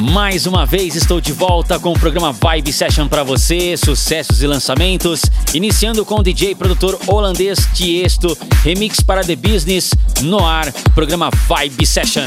[0.00, 4.46] Mais uma vez estou de volta com o programa Vibe Session para você, sucessos e
[4.46, 5.22] lançamentos,
[5.54, 11.86] iniciando com o DJ produtor holandês Tiesto, remix para The Business, no ar, programa Vibe
[11.86, 12.26] Session.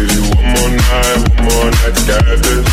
[0.00, 1.96] give you one more night, one more night
[2.40, 2.64] this.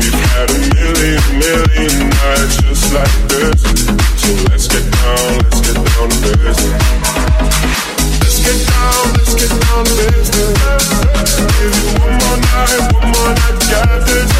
[0.00, 3.60] We've had a million, million nights just like this.
[4.16, 6.48] So let's get down, let's get down baby.
[8.20, 9.84] Let's get down, let's get down.
[11.54, 13.58] Give you one more night, one more night
[14.08, 14.30] this.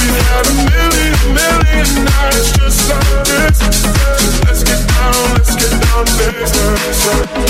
[0.00, 3.58] We've had a million, million nights just like this.
[3.60, 5.72] So let's get down, let's get
[7.36, 7.49] down.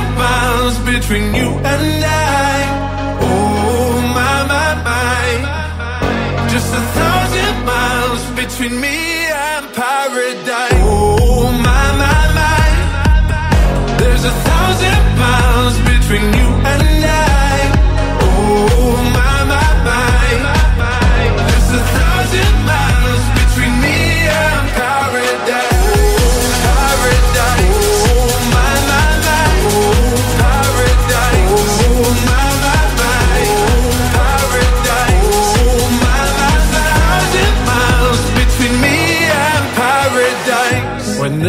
[0.61, 2.59] silence between you and I.
[3.21, 6.49] Oh, my, my, my.
[6.49, 10.80] Just a thousand miles between me and paradise.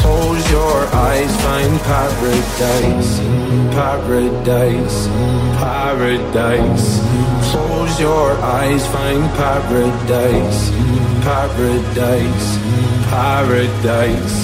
[0.00, 0.78] Close your
[1.08, 3.10] eyes, find paradise,
[3.76, 5.08] paradise,
[5.58, 6.88] paradise.
[7.50, 10.70] Close your eyes, find paradise,
[11.22, 12.48] paradise,
[13.10, 14.38] paradise.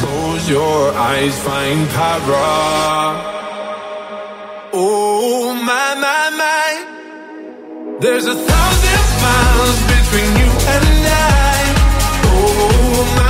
[0.00, 3.34] Close your eyes, find para.
[4.72, 6.70] Oh my my my.
[8.00, 11.62] There's a thousand miles between you and I.
[12.24, 13.25] Oh my.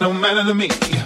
[0.00, 1.05] No matter to me.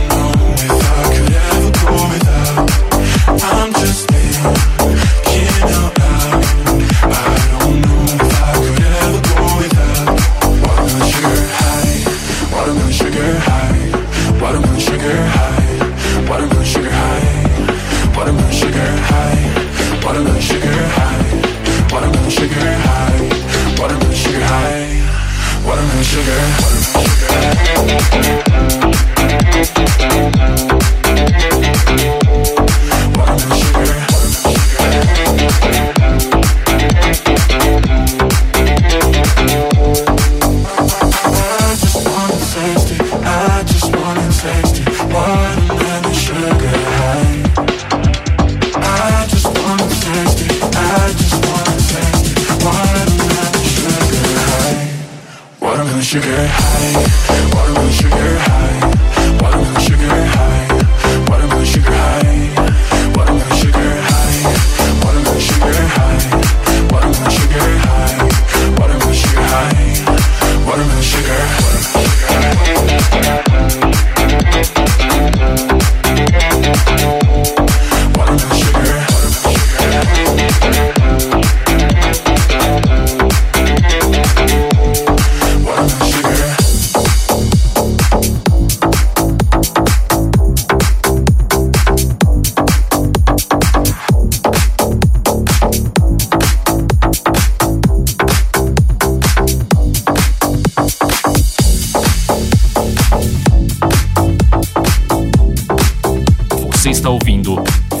[107.01, 107.55] está ouvindo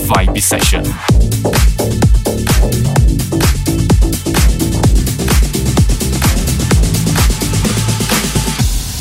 [0.05, 0.83] Vibe Session.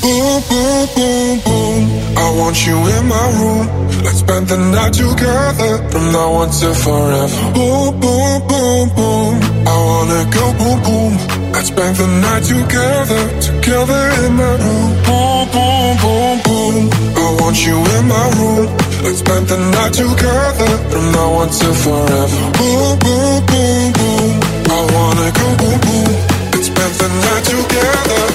[0.01, 2.17] Boom, boom, boom, boom.
[2.17, 3.69] I want you in my room.
[4.03, 7.53] Let's spend the night together from now on to forever.
[7.53, 9.41] Boom, boom, boom, boom.
[9.69, 11.53] I wanna go boom, boom.
[11.53, 14.91] Let's spend the night together, together in my room.
[15.05, 16.91] Boom, boom, boom, boom.
[17.17, 18.90] I want you in my room.
[19.03, 22.41] Let's spend the night together, from now on till forever.
[22.59, 24.41] Boom, boom, boom, boom.
[24.69, 26.13] I wanna go boom, boom.
[26.53, 28.30] Let's spend the night together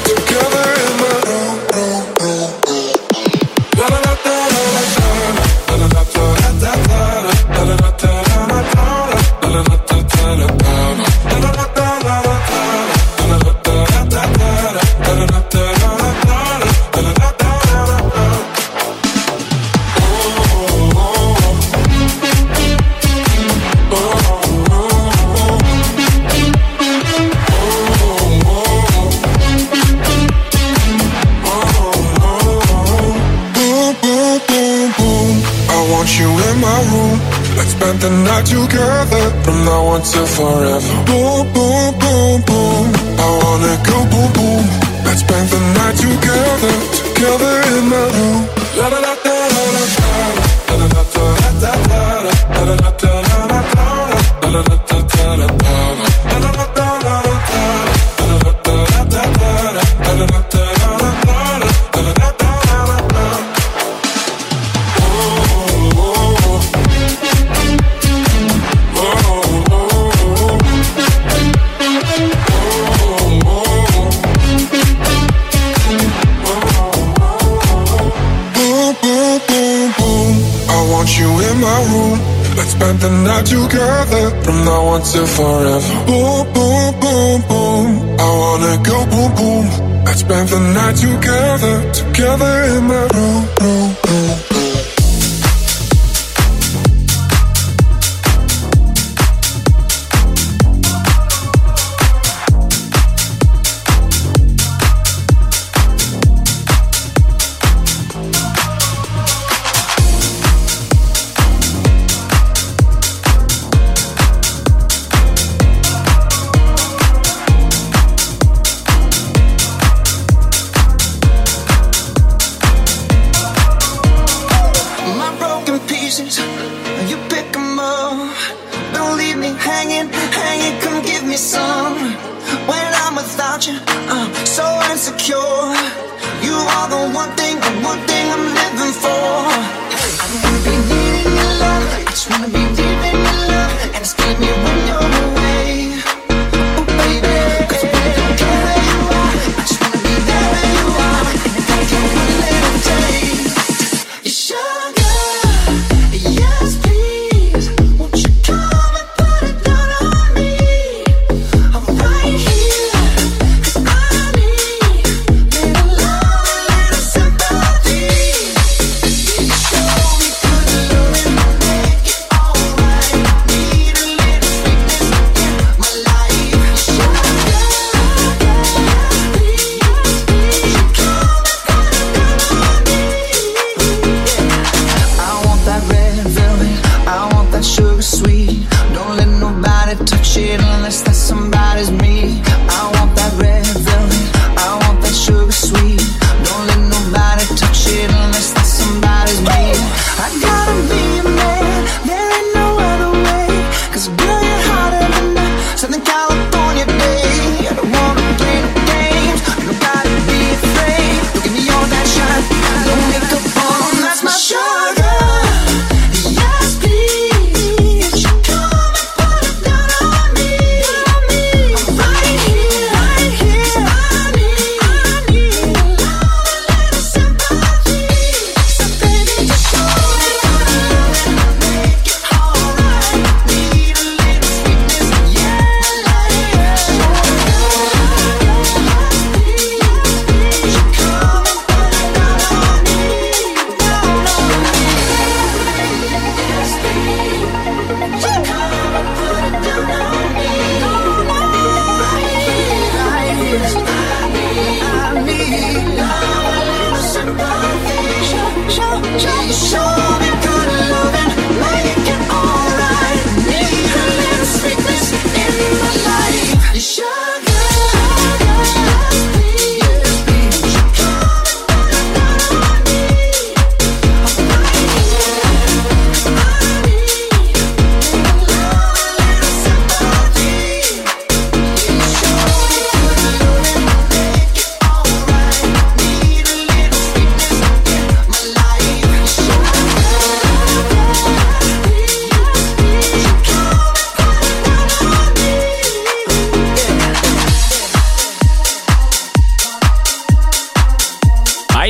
[40.12, 41.05] to forever.
[85.26, 86.06] Now forever.
[86.06, 88.20] Boom, boom, boom, boom.
[88.20, 89.66] I wanna go boom, boom.
[90.06, 93.15] Let's spend the night together, together in my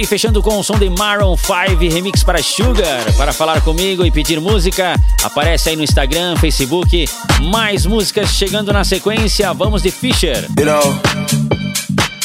[0.06, 3.04] Fechando com o som de Maroon 5 remix para Sugar.
[3.18, 7.10] Para falar comigo e pedir música, aparece aí no Instagram, Facebook.
[7.52, 9.52] Mais músicas chegando na sequência.
[9.54, 10.48] Vamos de Fisher.
[10.58, 11.02] You know,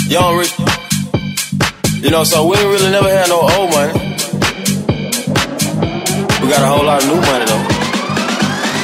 [0.09, 0.55] young rich.
[2.03, 3.93] You know, so we really never had no old money.
[6.40, 7.64] We got a whole lot of new money though.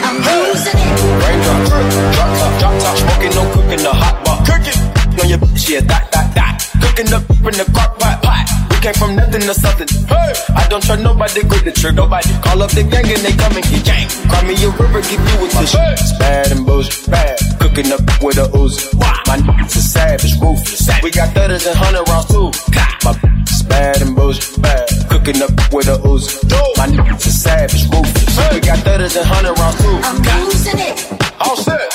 [0.05, 0.87] I'm losing it.
[1.23, 1.69] Raindrop,
[2.15, 4.47] drop top, drop top, smoking, no cooking, the hot pot.
[4.47, 6.61] Cooking on your bitch, yeah, dot, dot, dot.
[6.81, 8.46] Cooking up in the crock pot, pot.
[8.87, 9.89] Came from nothing to something.
[10.07, 12.07] Hey, I don't trust nobody, grip the trigger.
[12.07, 14.07] Nobody call up the gang and they come and get gang.
[14.31, 15.75] Cry me a river, give you a tissue.
[15.91, 17.35] It's bad and bullshit, bad.
[17.59, 18.95] Cooking up with a ooze.
[19.27, 20.87] My niggas are savage, ruthless.
[21.03, 22.55] We got thudders and hundred rounds too.
[23.03, 23.11] My
[23.51, 24.87] is bad and bullshit, bad.
[25.11, 26.39] Cooking up with a ooze.
[26.79, 28.39] My niggas are savage, ruthless.
[28.55, 29.99] We got thudders and hundred rounds too.
[30.07, 30.95] I'm losing it.
[31.43, 31.91] All set.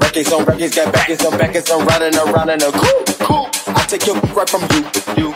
[0.00, 3.41] Records on records, got backers on backers, I'm riding around in a cool, cool.
[3.74, 4.82] I take your right from you,
[5.16, 5.28] you.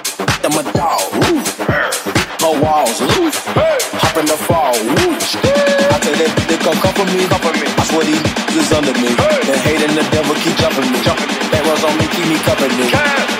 [0.44, 1.40] I'm a dog, woo.
[2.44, 3.40] My walls loose,
[3.99, 5.16] hop in the fall, woo.
[5.16, 7.66] I tell that they come for me, come for me.
[7.66, 8.22] I swear these
[8.57, 9.11] is under me.
[9.16, 9.40] Hey.
[9.49, 11.37] The hate and the devil keep jumping me, jumping me.
[11.51, 12.87] That runs on me, keep me company.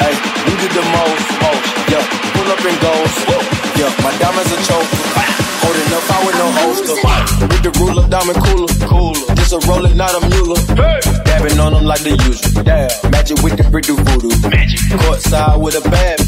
[0.01, 0.15] Hey,
[0.49, 1.63] you did the most, most.
[1.93, 2.05] Yeah,
[2.35, 3.15] pull up and goes.
[3.77, 4.91] Yeah, my diamonds are choke.
[5.61, 6.97] Holding up, I with no holster.
[7.47, 9.35] With the ruler, diamond cooler, cooler.
[9.37, 11.26] This a roller, not a mule.
[11.47, 12.67] Dabbing on them like the usual.
[12.67, 14.35] Yeah, magic with the do voodoo.
[14.51, 14.83] Magic.
[14.99, 16.19] Courtside with a bad.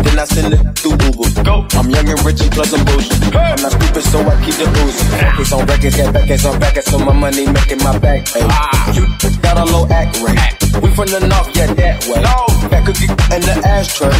[0.00, 1.44] Then I send it through Uber.
[1.44, 1.68] Go.
[1.76, 3.12] I'm young and rich and plus I'm bullshit.
[3.36, 5.08] I'm not stupid, so I keep the oozing.
[5.20, 8.28] Records on records, got backers on backers, so my money making my back.
[8.28, 8.40] Hey.
[8.48, 8.88] Ah.
[8.96, 9.04] You
[9.44, 10.40] got a low act rate.
[10.80, 12.24] We from the north, yeah, that way.
[12.72, 14.16] Back cookie in the ashtray.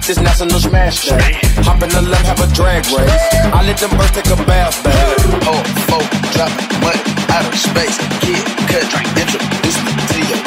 [0.00, 1.36] This national smash day.
[1.68, 3.12] Hop in the left, have a drag race.
[3.52, 5.44] I let them birds take a bath, bath.
[5.44, 5.60] Oh,
[5.92, 6.48] four, drop
[6.80, 7.98] money out of space.
[8.22, 8.38] Kid,
[8.70, 8.86] cut,
[9.18, 10.40] introduce me to your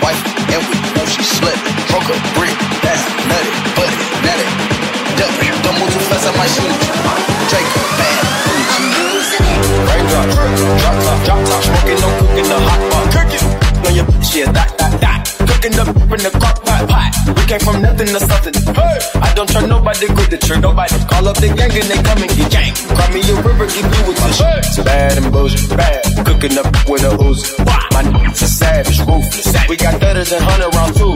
[0.00, 0.16] wife,
[0.48, 1.60] and we know she slept.
[1.92, 4.48] Broke a brick, that's nutty, buddy, nutty.
[5.20, 6.94] Dump, don't move too fast, I might shoot you.
[7.52, 8.24] Draco, bad,
[8.72, 9.44] I'm losing.
[9.92, 10.28] Raindrop,
[10.80, 13.04] drop top, drop top, smoking, no cooking, the hot pot.
[13.12, 13.46] Cooking
[13.84, 15.11] on your bitch, yeah, dot, dot, dot.
[15.62, 17.14] Cooking up in the crock pot, pot.
[17.38, 18.50] We came from nothing to something.
[18.74, 20.74] Hey, I don't trust nobody, grip the trigger.
[20.74, 22.74] Nobody call up the gang and they come and get gang.
[22.74, 24.42] Cry me a river, give you a tissue.
[24.58, 26.02] It's bad and bullshit, bad.
[26.26, 27.54] Cooking up with a ooze.
[27.94, 29.54] My niggas are savage, ruthless.
[29.70, 31.14] We got thudders and hundred rounds too.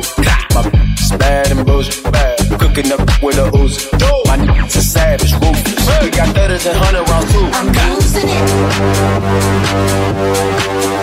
[0.54, 0.62] My
[0.94, 2.38] is bad and bullshit, bad.
[2.62, 3.90] Cooking up with a ooze.
[4.30, 5.90] My niggas are savage, ruthless.
[6.06, 7.50] We got thudders and hundred rounds too.
[7.50, 7.66] I'm
[7.98, 8.30] losing
[10.70, 10.95] it.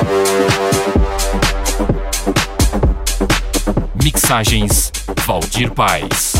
[4.13, 4.91] Mixagens
[5.25, 6.33] Valdir Paz.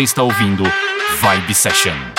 [0.00, 0.64] Você está ouvindo
[1.20, 2.09] Vibe Session.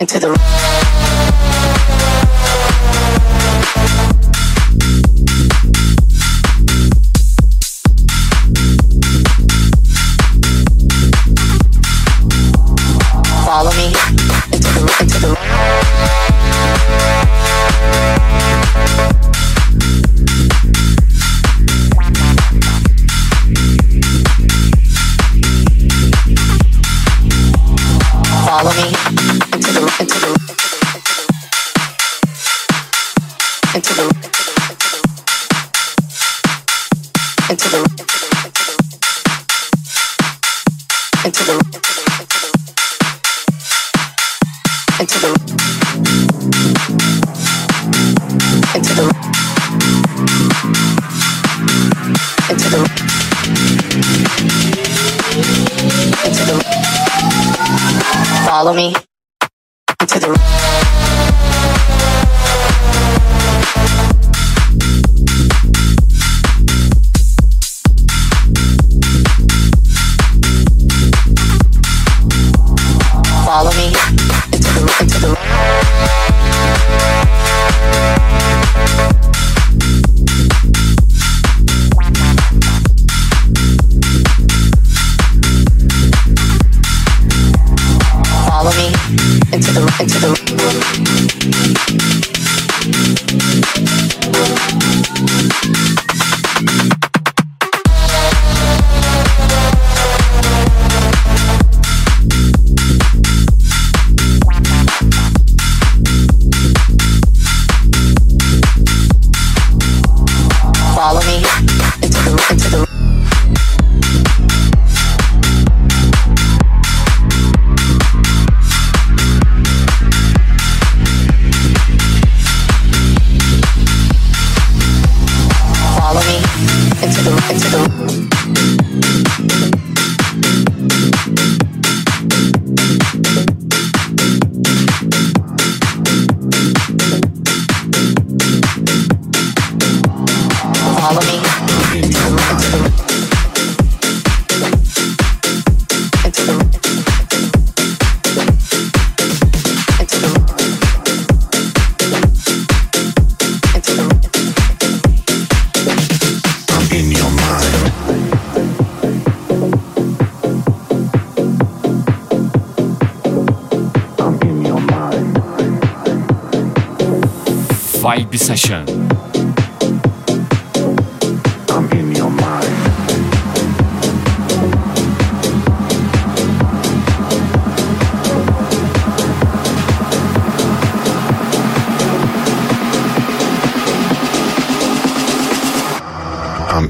[0.00, 0.37] Into the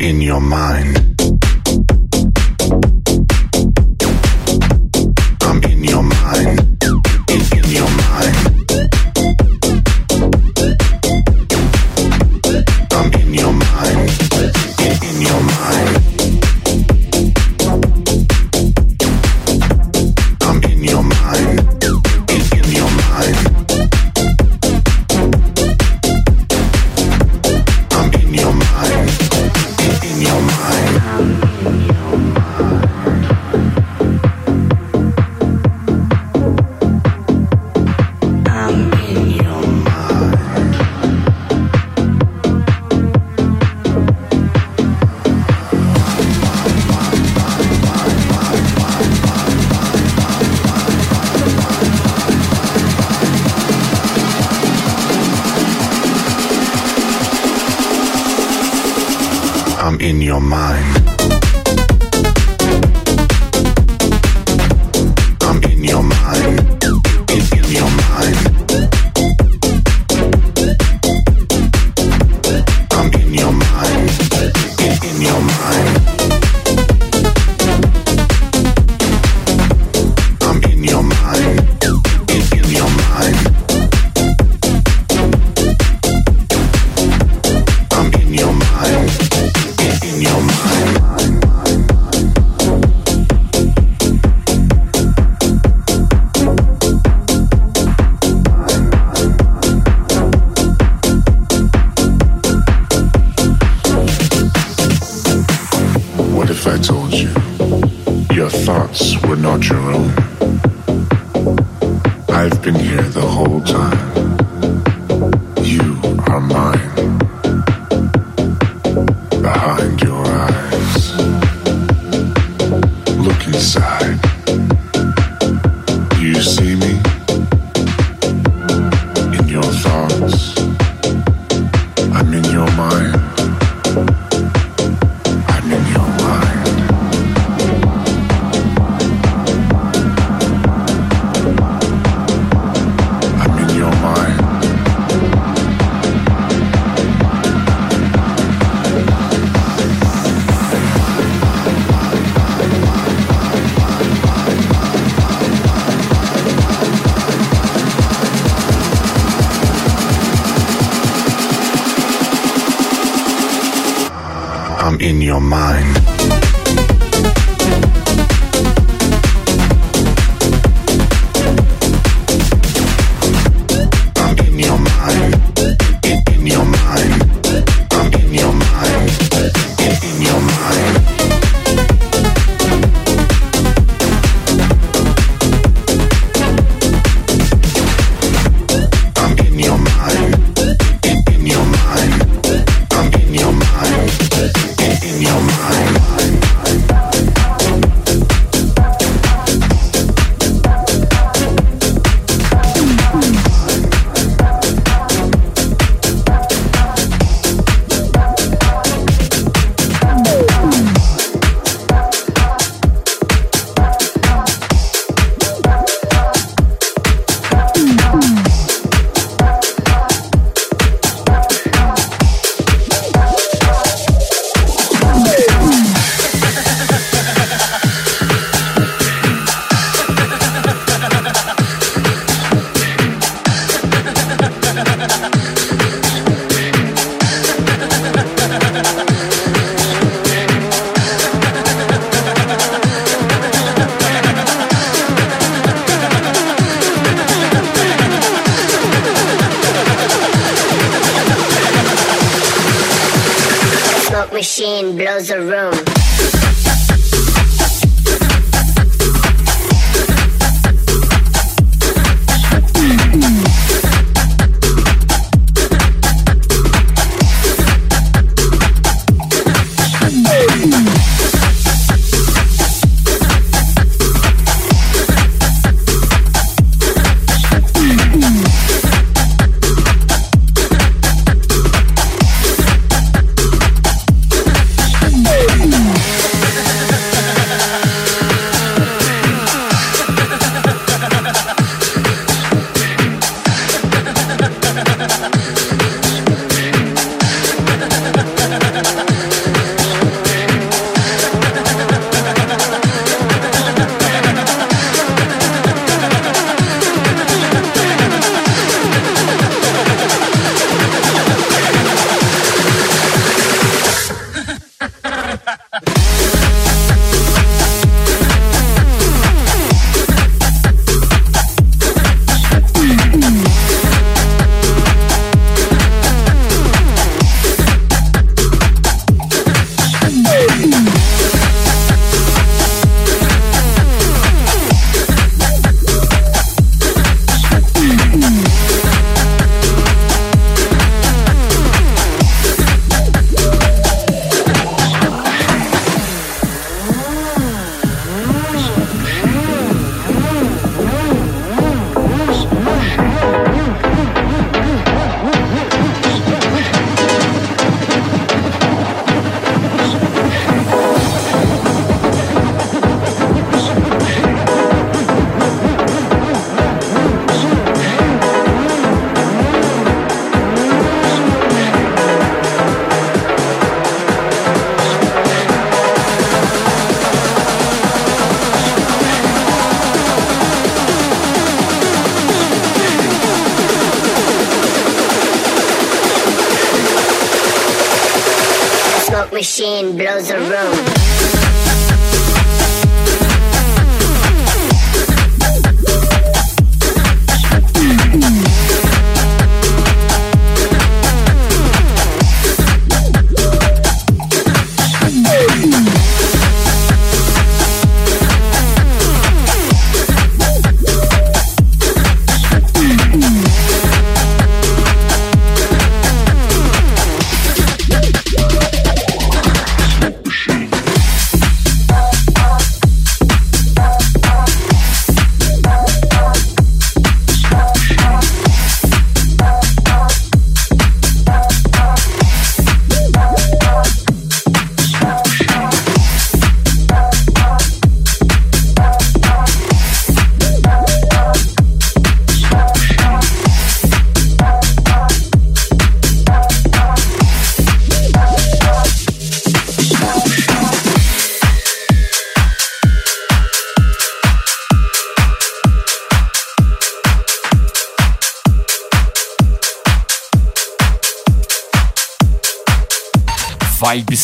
[0.08, 0.97] in your mind.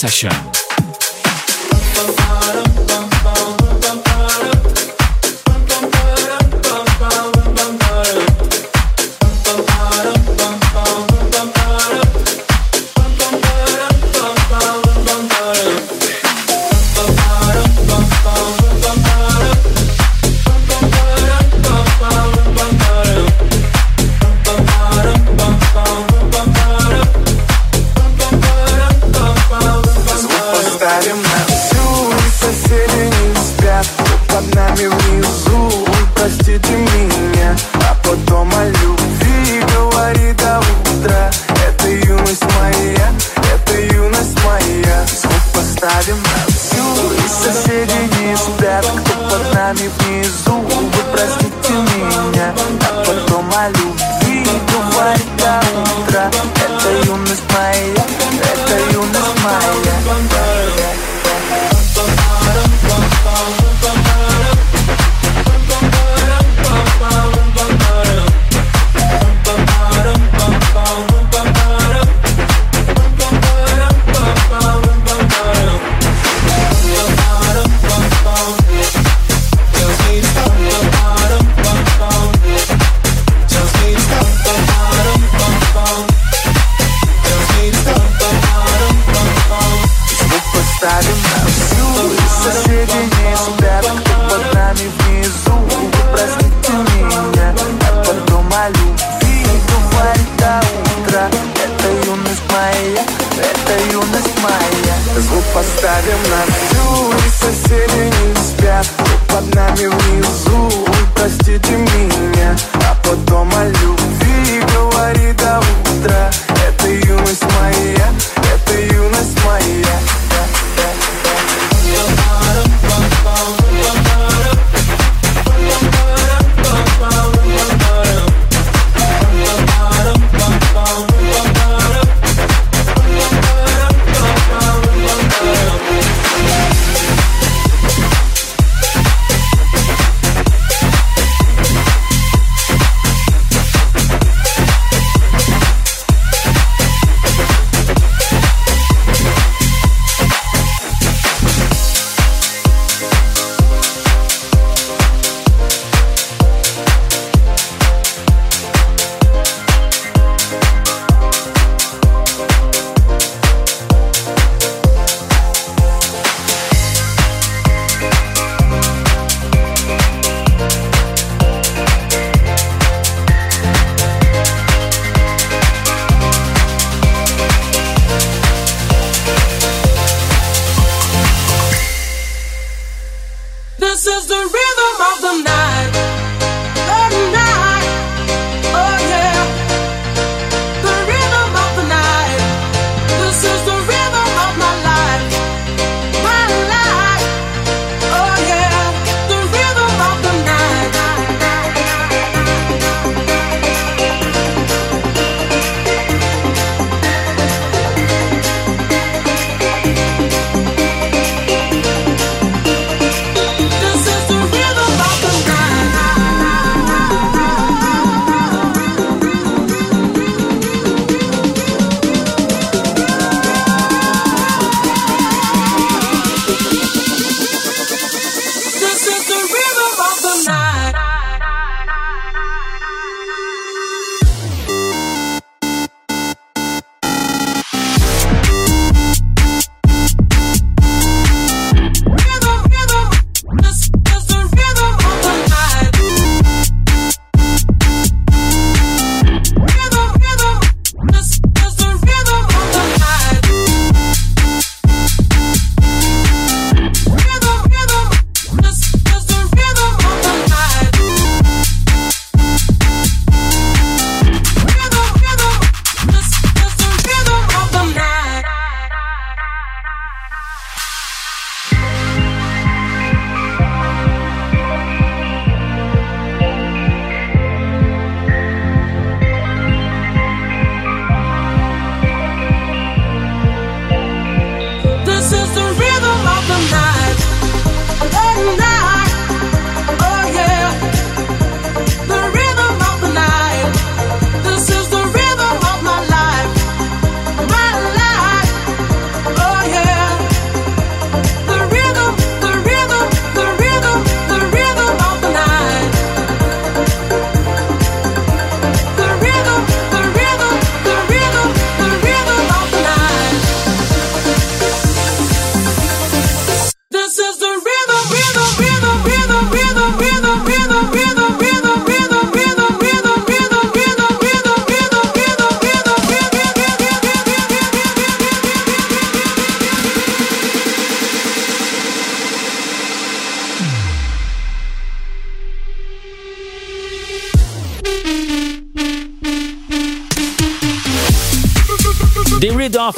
[0.04, 0.53] Session.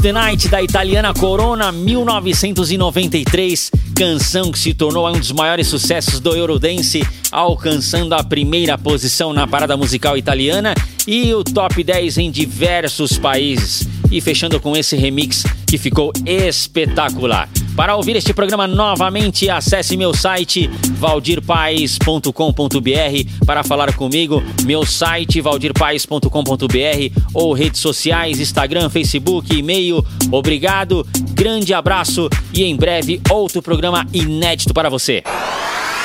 [0.07, 6.33] The Night da italiana Corona 1993, canção que se tornou um dos maiores sucessos do
[6.33, 10.77] Eurodance, alcançando a primeira posição na parada musical italiana
[11.09, 13.89] e o top 10 em diversos países.
[14.09, 17.49] E fechando com esse remix que ficou espetacular.
[17.77, 27.21] Para ouvir este programa novamente, acesse meu site valdirpaes.com.br para falar comigo, meu site valdirpaes.com.br
[27.35, 30.03] ou redes sociais, Instagram, Facebook, e-mail.
[30.33, 35.23] Obrigado, grande abraço e em breve outro programa inédito para você.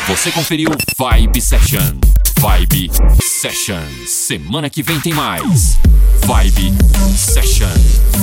[0.07, 1.97] Você conferiu Vibe Session.
[2.37, 2.91] Vibe
[3.21, 3.79] Session.
[4.05, 5.77] Semana que vem tem mais.
[6.25, 6.73] Vibe
[7.15, 7.69] Session.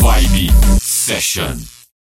[0.01, 1.78] Vibe Session.